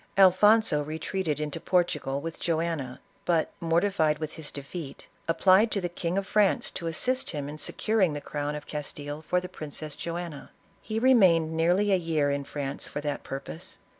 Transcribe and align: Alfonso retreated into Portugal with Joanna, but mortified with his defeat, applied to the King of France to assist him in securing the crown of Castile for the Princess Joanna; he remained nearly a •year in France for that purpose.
Alfonso 0.17 0.83
retreated 0.83 1.39
into 1.39 1.59
Portugal 1.59 2.21
with 2.21 2.39
Joanna, 2.39 2.99
but 3.23 3.51
mortified 3.59 4.17
with 4.17 4.33
his 4.33 4.49
defeat, 4.51 5.05
applied 5.27 5.69
to 5.69 5.79
the 5.79 5.89
King 5.89 6.17
of 6.17 6.25
France 6.25 6.71
to 6.71 6.87
assist 6.87 7.29
him 7.29 7.47
in 7.47 7.59
securing 7.59 8.13
the 8.13 8.19
crown 8.19 8.55
of 8.55 8.65
Castile 8.65 9.21
for 9.21 9.39
the 9.39 9.47
Princess 9.47 9.95
Joanna; 9.95 10.49
he 10.81 10.97
remained 10.97 11.53
nearly 11.53 11.91
a 11.91 11.99
•year 12.01 12.33
in 12.33 12.43
France 12.45 12.87
for 12.87 12.99
that 13.01 13.21
purpose. 13.23 13.77